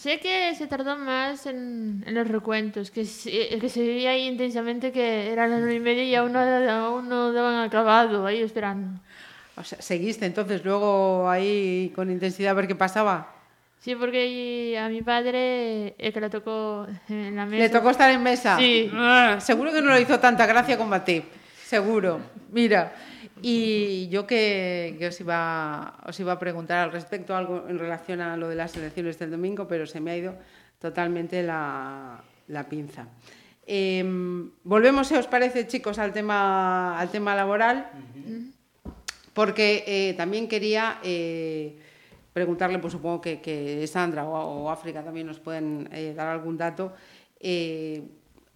[0.00, 4.26] sé que se tardó más en, en los recuentos, que se, que se veía ahí
[4.26, 8.40] intensamente que eran las nueve y media y aún no, aún no daban acabado, ahí
[8.40, 8.98] esperando.
[9.56, 13.34] O sea, seguiste entonces luego ahí con intensidad a ver qué pasaba.
[13.78, 17.62] Sí, porque a mi padre, el que le tocó en la mesa...
[17.64, 18.56] ¿Le tocó estar en mesa?
[18.58, 18.90] Sí.
[18.94, 21.24] Ah, seguro que no le hizo tanta gracia combatir.
[21.62, 22.20] Seguro.
[22.50, 22.94] Mira,
[23.42, 28.20] y yo que, que os, iba, os iba a preguntar al respecto algo en relación
[28.20, 30.34] a lo de las elecciones del domingo, pero se me ha ido
[30.78, 33.08] totalmente la, la pinza.
[33.66, 37.90] Em, volvemos, si os parece, chicos, al tema, al tema laboral,
[39.32, 41.78] porque eh, también quería eh,
[42.32, 46.56] preguntarle, pues supongo que, que Sandra o, o África también nos pueden eh, dar algún
[46.56, 46.92] dato.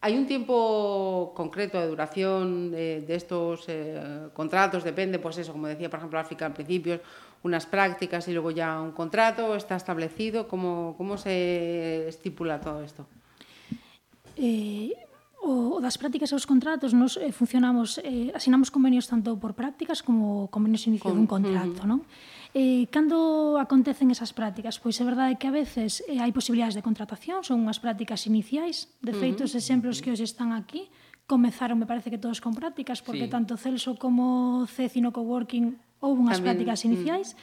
[0.04, 4.84] Eh, ¿Hay un tiempo concreto de duración de, de estos eh, contratos?
[4.84, 7.00] Depende, pues eso, como decía, por ejemplo, África al principio,
[7.42, 10.46] unas prácticas y luego ya un contrato, ¿está establecido?
[10.48, 13.06] ¿Cómo, cómo se estipula todo esto?
[14.36, 14.92] Eh,
[15.44, 19.52] o, o das prácticas e os contratos nos eh, funcionamos eh, asinamos convenios tanto por
[19.52, 21.88] prácticas como convenios inicio Con, dun contrato, mm.
[21.88, 22.00] non?
[22.56, 24.80] Eh, cando acontecen esas prácticas?
[24.80, 28.88] Pois é verdade que a veces eh, hai posibilidades de contratación, son unhas prácticas iniciais,
[29.04, 30.88] de feito, os exemplos que hoxe están aquí,
[31.26, 33.32] comezaron, me parece que todos con prácticas, porque sí.
[33.32, 37.34] tanto Celso como Ceci no coworking houve unhas Tamén, prácticas iniciais,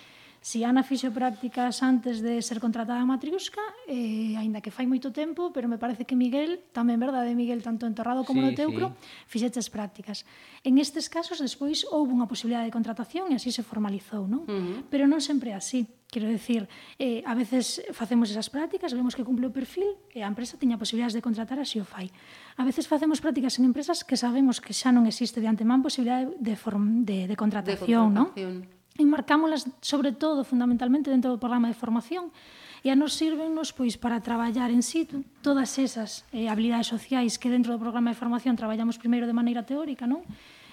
[0.42, 5.14] Si Ana fixo prácticas antes de ser contratada a Matriusca, eh, aínda que fai moito
[5.14, 8.52] tempo, pero me parece que Miguel, tamén verdade, Miguel, tanto en Torrado como sí, no
[8.58, 9.38] Teucro, sí.
[9.38, 10.26] fixeches prácticas.
[10.66, 14.50] En estes casos, despois, houve unha posibilidade de contratación e así se formalizou, non?
[14.50, 14.90] Uh -huh.
[14.90, 15.86] Pero non sempre así.
[16.10, 16.66] Quero decir,
[16.98, 20.82] eh, a veces facemos esas prácticas, vemos que cumple o perfil e a empresa tiña
[20.82, 22.10] posibilidades de contratar así o fai.
[22.58, 26.34] A veces facemos prácticas en empresas que sabemos que xa non existe de antemán posibilidade
[26.42, 28.66] de, form, de, de contratación, de contratación.
[28.66, 28.81] non?
[29.00, 32.34] e marcámolas sobre todo fundamentalmente dentro do programa de formación
[32.82, 37.54] e a nos sirvennos pois para traballar en situ todas esas eh, habilidades sociais que
[37.54, 40.26] dentro do programa de formación traballamos primeiro de maneira teórica, non?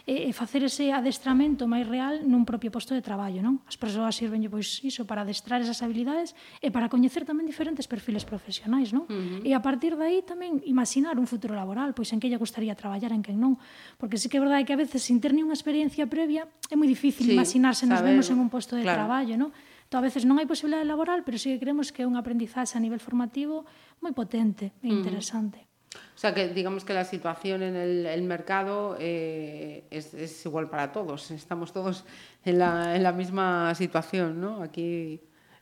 [0.08, 3.60] e, e facer ese adestramento máis real nun propio posto de traballo, non?
[3.68, 6.32] As persoas sirvenlle pois iso para adestrar esas habilidades
[6.64, 9.04] e para coñecer tamén diferentes perfiles profesionais, non?
[9.04, 9.44] Uh -huh.
[9.44, 12.72] E a partir de aí tamén imaginar un futuro laboral, pois en que lle gustaría
[12.72, 13.60] traballar, en que non,
[14.00, 16.88] porque sí que é verdade que a veces sin ter unha experiencia previa é moi
[16.88, 19.04] difícil sí, imaginarse nos vemos en un posto de claro.
[19.04, 19.52] traballo, non?
[19.84, 22.76] Entón, a veces non hai posibilidade laboral, pero sí que creemos que é un aprendizaxe
[22.76, 23.68] a nivel formativo
[24.00, 25.60] moi potente e interesante.
[25.60, 25.67] Uh -huh.
[26.14, 30.68] O sea, que digamos que la situación en el, el mercado eh, es, es igual
[30.68, 31.30] para todos.
[31.30, 32.04] Estamos todos
[32.44, 34.62] en la, en la misma situación, ¿no?
[34.62, 35.20] Aquí.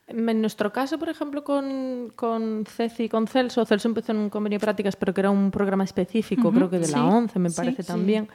[0.09, 4.31] En nuestro caso, por ejemplo, con, con Ceci y con Celso, Celso empezó en un
[4.31, 7.51] convenio de prácticas, pero que era un programa específico, creo que de la 11, me
[7.51, 7.89] sí, parece sí.
[7.89, 8.29] también.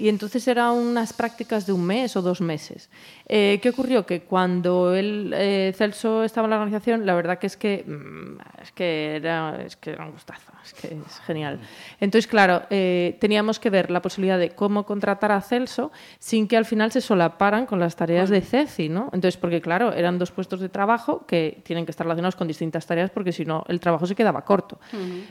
[0.00, 2.88] Y entonces eran unas prácticas de un mes o dos meses.
[3.28, 4.06] Eh, ¿Qué ocurrió?
[4.06, 8.62] Que cuando él, eh, Celso estaba en la organización, la verdad que es que, mm,
[8.62, 11.60] es que, era, es que era un gustazo, es que es genial.
[12.00, 16.56] Entonces, claro, eh, teníamos que ver la posibilidad de cómo contratar a Celso sin que
[16.56, 19.10] al final se solaparan con las tareas de Ceci, ¿no?
[19.12, 22.86] Entonces, porque claro, eran dos puestos de trabajo que tienen que estar relacionados con distintas
[22.86, 24.80] tareas porque si no, el trabajo se quedaba corto.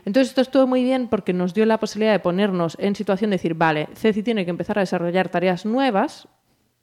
[0.05, 3.37] Entonces, esto estuvo muy bien porque nos dio la posibilidad de ponernos en situación de
[3.37, 6.27] decir, vale, Ceci tiene que empezar a desarrollar tareas nuevas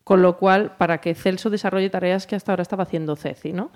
[0.07, 3.73] Con lo cual, para que Celso desarrolle tareas que hasta ahora estaba haciendo Ceci, ¿no?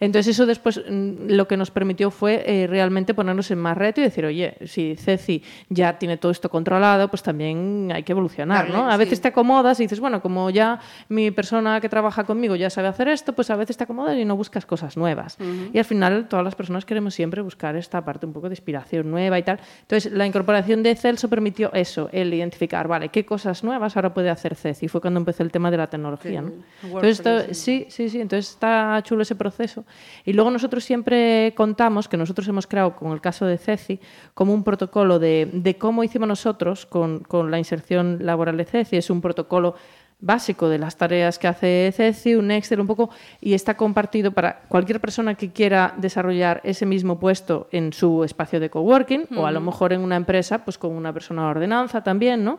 [0.00, 4.00] Entonces, eso después mm, lo que nos permitió fue eh, realmente ponernos en más reto
[4.00, 8.70] y decir, oye, si Ceci ya tiene todo esto controlado, pues también hay que evolucionar,
[8.70, 8.90] ¿no?
[8.90, 9.22] A veces sí.
[9.22, 13.08] te acomodas y dices, bueno, como ya mi persona que trabaja conmigo ya sabe hacer
[13.08, 15.36] esto, pues a veces te acomodas y no buscas cosas nuevas.
[15.74, 19.10] Y al final, todas las personas queremos siempre buscar esta parte un poco de inspiración
[19.10, 19.60] nueva y tal.
[19.82, 24.30] Entonces, la incorporación de Celso permitió eso, el identificar, vale, qué cosas nuevas ahora puede
[24.30, 24.88] hacer Ceci.
[24.88, 26.52] Fue cuando empezó el tema de la tecnología, ¿no?
[26.82, 28.20] Entonces, sí, sí, sí.
[28.20, 29.84] Entonces, está chulo ese proceso.
[30.24, 34.00] Y luego nosotros siempre contamos, que nosotros hemos creado, con el caso de Ceci,
[34.34, 38.96] como un protocolo de, de cómo hicimos nosotros con, con la inserción laboral de Ceci.
[38.96, 39.74] Es un protocolo
[40.18, 44.60] básico de las tareas que hace Ceci, un Excel un poco, y está compartido para
[44.60, 49.50] cualquier persona que quiera desarrollar ese mismo puesto en su espacio de coworking o a
[49.50, 52.58] lo mejor en una empresa, pues con una persona de ordenanza también, ¿no?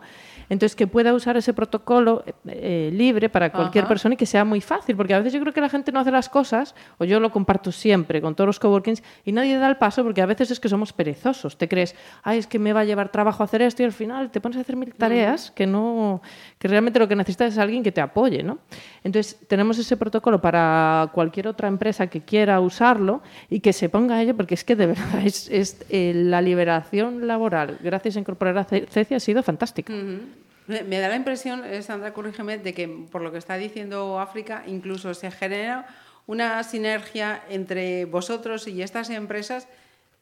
[0.49, 3.89] Entonces, que pueda usar ese protocolo eh, eh, libre para cualquier Ajá.
[3.89, 5.99] persona y que sea muy fácil, porque a veces yo creo que la gente no
[5.99, 9.67] hace las cosas, o yo lo comparto siempre con todos los coworkings, y nadie da
[9.67, 11.57] el paso porque a veces es que somos perezosos.
[11.57, 14.31] Te crees, ay, es que me va a llevar trabajo hacer esto, y al final
[14.31, 16.21] te pones a hacer mil tareas que no,
[16.59, 18.59] que realmente lo que necesitas es alguien que te apoye, ¿no?
[19.03, 24.15] Entonces, tenemos ese protocolo para cualquier otra empresa que quiera usarlo y que se ponga
[24.15, 28.19] a ello, porque es que de verdad es, es, eh, la liberación laboral, gracias a
[28.19, 29.93] incorporar a Ce- Ceci, ha sido fantástica.
[30.67, 34.63] Me da la impresión, eh, Sandra, corrígeme, de que por lo que está diciendo África,
[34.67, 35.87] incluso se genera
[36.25, 39.67] una sinergia entre vosotros y estas empresas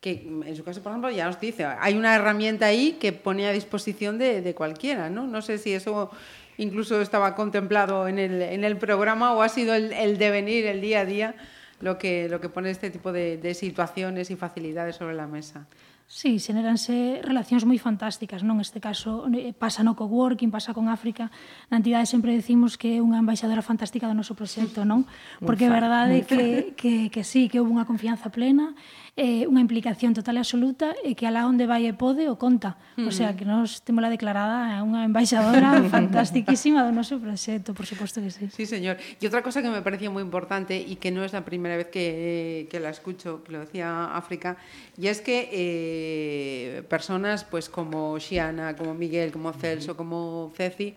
[0.01, 3.47] que, en su caso, por ejemplo, ya os dice, hay una herramienta ahí que pone
[3.47, 5.25] a disposición de, cualquiera, ¿no?
[5.25, 6.12] No sé si eso
[6.58, 11.36] incluso estaba contemplado en el, programa o ha sido el, devenir, el día a día,
[11.81, 15.65] lo que, lo que pone este tipo de situaciones y facilidades sobre la mesa.
[16.05, 18.61] Sí, xeneranse relacións moi fantásticas, non?
[18.61, 21.33] Este caso eh, pasa no coworking, pasa con África.
[21.73, 25.09] Na entidade sempre decimos que é unha embaixadora fantástica do noso proxecto, non?
[25.09, 25.49] Mm.
[25.49, 28.77] Porque é verdade que, que, que sí, que houve unha confianza plena
[29.15, 32.75] eh, unha implicación total e absoluta, e que alá onde vai e pode o conta.
[32.99, 37.88] O sea, que nos temos la declarada é unha embaixadora fantastiquísima do noso proxecto, por
[37.88, 38.51] suposto que sí.
[38.51, 38.99] Sí, señor.
[38.99, 41.88] Y otra cosa que me parecía muy importante y que no es la primera vez
[41.88, 44.60] que, que la escucho, que lo decía África,
[44.99, 50.91] y es que eh, personas pues como Xiana, como Miguel, como Celso, como Ceci,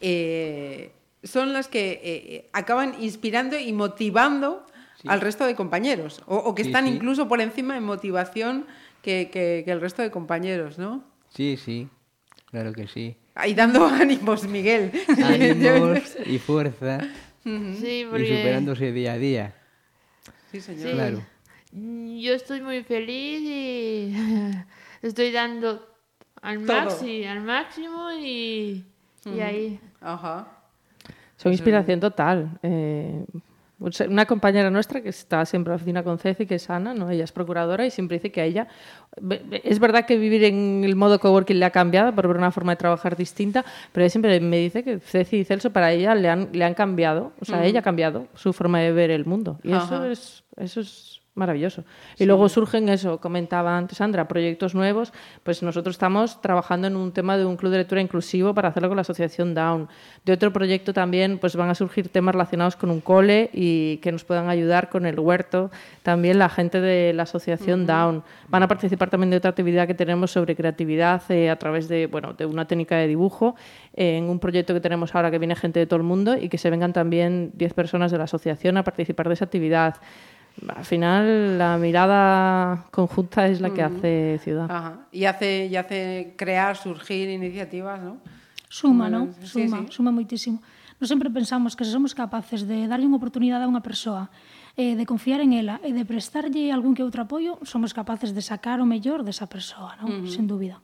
[0.00, 0.90] eh,
[1.22, 4.66] son las que eh, acaban inspirando y motivando
[5.08, 6.92] al resto de compañeros, o, o que Sí, están sí.
[6.94, 8.66] incluso por encima en motivación
[9.02, 11.02] que, que- que el resto de compañeros, ¿no?
[11.30, 11.88] Sí, sí,
[12.46, 13.16] claro que sí.
[13.34, 14.92] Ahí dando ánimos, Miguel.
[15.24, 17.00] Ánimos y fuerza
[17.44, 19.54] Sí, y porque superándose día a día.
[20.52, 20.88] Sí, señor.
[20.88, 20.92] Sí.
[20.92, 21.22] Claro.
[21.72, 24.14] yo estoy muy feliz y
[25.06, 25.86] estoy dando
[26.42, 28.84] al, maxi, al máximo y,
[29.24, 29.80] y ahí.
[30.02, 30.48] Ajá.
[31.38, 32.58] Son inspiración total.
[32.62, 33.24] Eh,
[34.08, 37.08] una compañera nuestra que está siempre en la oficina con Ceci, que es Ana, ¿no?
[37.10, 38.68] ella es procuradora y siempre dice que a ella...
[39.64, 42.72] Es verdad que vivir en el modo coworking le ha cambiado por ver una forma
[42.72, 46.28] de trabajar distinta, pero ella siempre me dice que Ceci y Celso para ella le
[46.28, 49.58] han, le han cambiado, o sea, ella ha cambiado su forma de ver el mundo.
[49.62, 51.82] Y eso es, eso es maravilloso.
[52.18, 57.10] Y luego surgen eso, comentaba antes Sandra, proyectos nuevos, pues nosotros estamos trabajando en un
[57.10, 59.88] tema de un club de lectura inclusivo para hacerlo con la asociación Down.
[60.24, 64.12] De otro proyecto también pues van a surgir temas relacionados con un cole y que
[64.12, 65.70] nos puedan ayudar con el huerto,
[66.02, 68.22] también la gente de la asociación Down.
[68.48, 72.06] Van a participar también de otra actividad que tenemos sobre creatividad eh, a través de,
[72.06, 73.56] bueno, de una técnica de dibujo,
[73.94, 76.48] eh, en un proyecto que tenemos ahora que viene gente de todo el mundo y
[76.48, 79.96] que se vengan también 10 personas de la asociación a participar de esa actividad.
[80.68, 84.70] Al final, la mirada conjunta es la que hace ciudad.
[84.70, 85.06] Ajá.
[85.10, 88.18] Y hace, y hace crear, surgir iniciativas, ¿no?
[88.68, 89.34] Suma, bueno, non?
[89.42, 89.92] Suma, sí, sí.
[89.96, 90.62] suma moitísimo.
[91.00, 94.28] Nos sempre pensamos que se somos capaces de darlle unha oportunidade a unha persoa,
[94.76, 98.44] eh, de confiar en ela e de prestarlle algún que outro apoio, somos capaces de
[98.44, 100.06] sacar o mellor desa persoa, non?
[100.06, 100.30] Uh -huh.
[100.30, 100.78] Sen dúbida.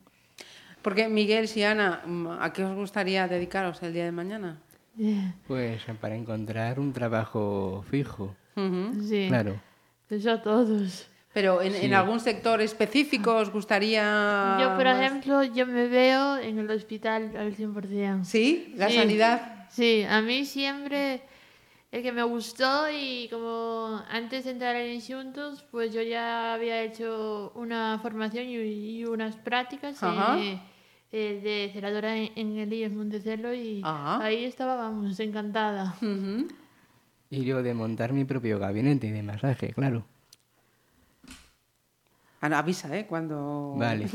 [0.80, 4.56] Porque, Miguel, Siana, mm, ¿a que os gustaría dedicaros el día de mañana?
[4.96, 5.36] Yeah.
[5.46, 8.34] Pues para encontrar un trabajo fijo.
[8.56, 9.02] Ujú.
[9.06, 9.60] Sí, Claro.
[10.10, 11.08] eso a todos.
[11.32, 14.56] Pero en, en algún sector específico os gustaría...
[14.60, 14.98] Yo, por más?
[15.02, 18.24] ejemplo, yo me veo en el hospital al 100%.
[18.24, 18.72] ¿Sí?
[18.76, 18.94] ¿La Sí.
[18.96, 19.66] sanidad?
[19.68, 21.20] Sí, a mí siempre
[21.92, 26.82] el que me gustó y como antes de entrar en Juntos, pues yo ya había
[26.82, 28.54] hecho una formación y,
[29.00, 30.58] y unas prácticas eh,
[31.12, 34.24] eh, de ceradora en, en el IES Montecelo y Ajá.
[34.24, 35.94] ahí estaba, vamos, encantada.
[36.00, 36.48] Ujú.
[37.30, 40.04] Y yo de montar mi propio gabinete de masaje, claro.
[42.40, 43.06] Ah, no, avisa, ¿eh?
[43.06, 43.74] Cuando...
[43.76, 44.06] Vale.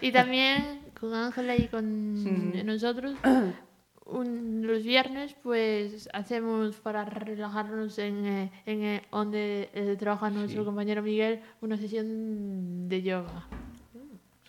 [0.00, 3.14] Y también con Ángela y con nosotros,
[4.06, 10.64] un- los viernes pues hacemos para relajarnos en, eh, en eh, donde eh, trabaja nuestro
[10.64, 13.46] compañero Miguel una sesión de yoga.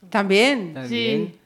[0.10, 0.74] También.
[0.74, 1.34] También.
[1.34, 1.40] Sí,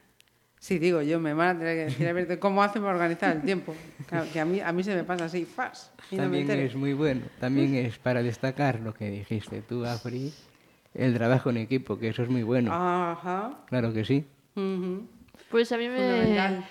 [0.77, 3.41] digo yo, me van a tener que decir a ver cómo hacen para organizar el
[3.43, 3.73] tiempo.
[4.07, 5.91] Claro, que a mí, a mí se me pasa así, fas.
[6.11, 7.21] Y no me También es muy bueno.
[7.39, 10.33] También es para destacar lo que dijiste tú, Afri,
[10.93, 12.71] el trabajo en equipo, que eso es muy bueno.
[12.73, 13.63] Ajá.
[13.67, 14.25] Claro que sí.
[15.49, 16.61] Pues a mí me...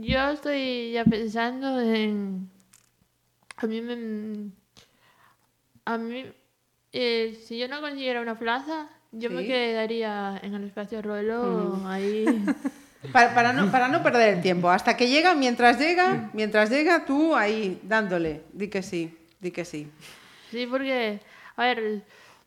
[0.00, 2.50] Yo estoy ya pensando en...
[3.58, 4.50] A mí me...
[5.84, 6.24] A mí...
[6.92, 9.46] eh, si yo no consiguiera una plaza, yo me Sí.
[9.48, 12.24] quedaría en el espacio Ruelo, ahí...
[13.12, 14.68] Para, para no, para no perder el tiempo.
[14.70, 18.42] Hasta que llega, mientras llega, mientras llega, tú ahí dándole.
[18.52, 19.88] Di que sí, di que sí.
[20.50, 21.20] Sí, porque,
[21.56, 22.02] a ver,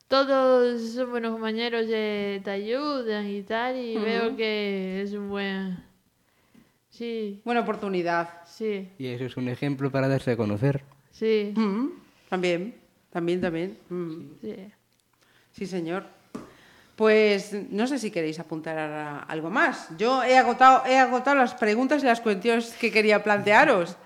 [0.07, 5.83] todos son buenos compañeros, eh, te ayudan y tal, y veo que es un buen...
[6.91, 8.29] Sí, Buena oportunidad.
[8.45, 10.83] sí, Y eso es un ejemplo para darse a conocer.
[11.11, 11.87] sí, Mm,
[12.29, 12.75] También,
[13.11, 13.77] también, también.
[13.89, 14.21] Mm.
[14.41, 14.55] sí.
[15.53, 16.05] Sí, señor.
[16.95, 19.87] Pues no sé si queréis apuntar a algo más.
[19.97, 23.97] Yo he agotado, he agotado las preguntas y las cuestiones que quería plantearos.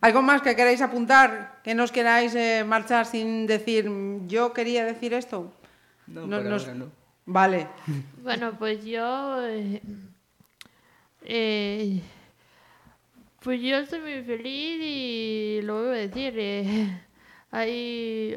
[0.00, 1.60] ¿Algo más que queráis apuntar?
[1.62, 5.52] ¿Que no os queráis eh, marchar sin decir, "Mm, yo quería decir esto?
[6.08, 6.90] No, No- nos- no.
[7.26, 7.68] Vale.
[8.22, 9.38] Bueno, pues yo...
[9.46, 9.80] eh,
[11.22, 12.00] eh,
[13.40, 16.34] pues yo estoy muy feliz y lo voy a decir.
[16.36, 17.00] eh,
[17.50, 18.36] hay...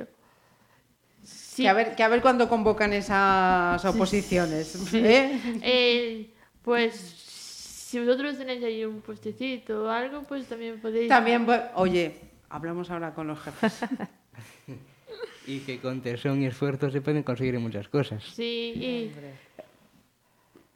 [1.58, 4.94] Sí, Que, a ver, que a ver cuándo convocan esas oposiciones.
[4.94, 5.42] ¿eh?
[5.64, 6.30] eh,
[6.62, 11.08] pues si vosotros tenéis ahí un puestecito o algo, pues también podéis...
[11.10, 12.14] También, oye,
[12.50, 13.80] hablamos ahora con los jefes.
[15.48, 18.22] Y que con tesón y esfuerzo se pueden conseguir muchas cosas.
[18.36, 19.12] Sí, y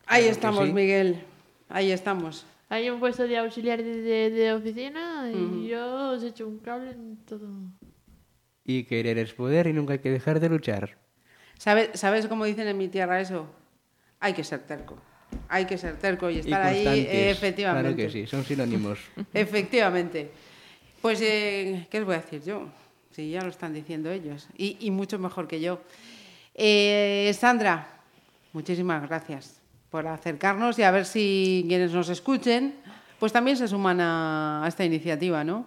[0.07, 0.73] Ahí estamos, sí.
[0.73, 1.21] Miguel.
[1.69, 2.43] Ahí estamos.
[2.69, 6.91] hay un puesto de auxiliar de, de- de oficina y yo os echo un cable
[6.91, 7.47] en todo.
[8.71, 10.97] Y querer es poder y nunca hay que dejar de luchar.
[11.57, 13.45] ¿Sabes, ¿Sabes cómo dicen en mi tierra eso?
[14.19, 14.95] Hay que ser terco.
[15.49, 17.13] Hay que ser terco y Y estar ahí, constantes.
[17.13, 17.93] eh, efectivamente.
[17.95, 18.99] Claro que sí, son sinónimos.
[19.33, 20.31] Efectivamente.
[21.01, 22.69] Pues, eh, ¿qué os voy a decir yo?
[23.11, 24.47] Sí, ya lo están diciendo ellos.
[24.57, 25.81] Y, y mucho mejor que yo.
[26.55, 27.87] Eh, Sandra,
[28.53, 29.59] muchísimas gracias
[29.89, 32.75] por acercarnos y a ver si quienes nos escuchen,
[33.19, 35.65] pues también se suman a, a esta iniciativa, ¿no?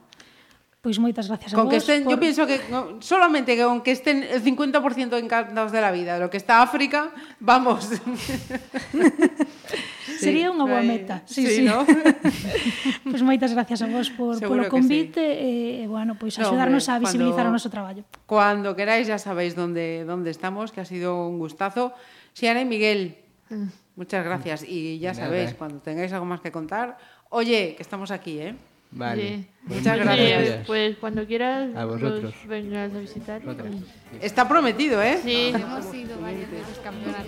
[0.84, 3.64] Pois moitas gracias a Con que vos estén, yo por- pienso que no, solamente que
[3.64, 7.08] con que estén el 50% encantados de la vida, de lo que está África,
[7.40, 7.88] vamos.
[10.20, 11.24] Sería unha boa meta.
[11.24, 11.64] Sí, sí, sí.
[11.64, 11.88] ¿no?
[13.08, 16.44] pois moitas gracias a vos por Seguro polo que convite e, e bueno, pois No,
[16.52, 18.02] axudarnos hombre, a visibilizar cuando- o noso traballo.
[18.28, 21.92] Cuando queráis ya sabéis dónde, dónde estamos, que ha sido un gustazo.
[22.36, 23.24] Siana y Miguel,
[23.96, 24.64] muchas gracias.
[24.68, 25.24] Y ya nada.
[25.32, 26.96] sabéis, cuando tengáis algo más que contar,
[27.32, 28.54] oye, que estamos aquí, ¿eh?
[28.94, 29.28] Vale.
[29.28, 29.46] Sí.
[29.66, 30.66] Pues Muchas Sí, gracias.
[30.66, 32.22] pues cuando quieras A vosotros.
[32.22, 33.40] nos vengas a visitar.
[34.20, 35.18] Está prometido, ¿eh?
[35.24, 37.26] Sí, Hemos sido varias veces campeonas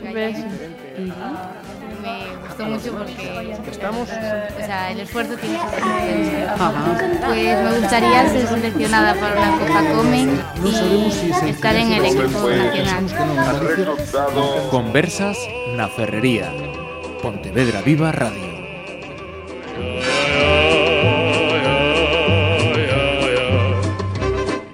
[2.02, 7.26] me gustó mucho porque estamos, o sea, el esfuerzo tiene su recompensa.
[7.26, 13.06] Pues me gustaría ser seleccionada para la Copa Comen y estar en el equipo nacional.
[14.70, 15.38] Conversas
[15.76, 16.52] na Ferrería.
[17.22, 18.55] Pontevedra Viva Radio.